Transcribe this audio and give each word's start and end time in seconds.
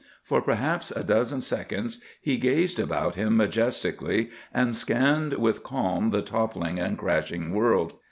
For 0.23 0.41
perhaps 0.41 0.89
a 0.89 1.03
dozen 1.03 1.41
seconds 1.41 2.01
he 2.19 2.37
gazed 2.37 2.79
about 2.79 3.13
him 3.13 3.37
majestically, 3.37 4.31
and 4.51 4.75
scanned 4.75 5.33
with 5.35 5.61
calm 5.61 6.09
the 6.09 6.23
toppling 6.23 6.79
and 6.79 6.97
crashing 6.97 7.53
world. 7.53 7.93